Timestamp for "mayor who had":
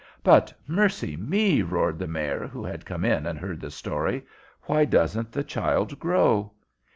2.07-2.87